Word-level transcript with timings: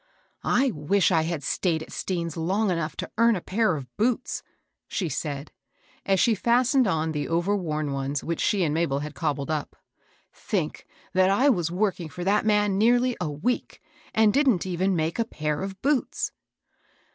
f" 0.01 0.07
I 0.43 0.71
wish 0.71 1.11
I 1.11 1.21
had 1.21 1.43
stayed 1.43 1.83
at 1.83 1.91
Stean's 1.91 2.35
long 2.35 2.69
enongh 2.69 2.95
to 2.95 3.11
earn 3.19 3.35
a 3.35 3.39
pair 3.39 3.75
of 3.75 3.85
boots," 3.97 4.41
she 4.87 5.09
said, 5.09 5.51
as 6.07 6.19
she 6.19 6.33
fastened 6.33 6.87
on 6.87 7.11
the 7.11 7.27
over 7.27 7.55
worn 7.55 7.91
ones 7.93 8.23
which 8.23 8.41
she 8.41 8.63
and 8.63 8.73
Mabel 8.73 9.01
had 9.01 9.13
cobbled 9.13 9.51
up. 9.51 9.75
"Think 10.33 10.87
that 11.13 11.29
I 11.29 11.49
was 11.49 11.69
working 11.69 12.09
for 12.09 12.23
that 12.23 12.47
man 12.47 12.79
nearly 12.79 13.15
a 13.21 13.29
week, 13.29 13.79
and 14.11 14.33
didn't 14.33 14.65
even 14.65 14.95
make 14.95 15.19
a 15.19 15.23
pair 15.23 15.61
of 15.61 15.79
boots 15.83 16.31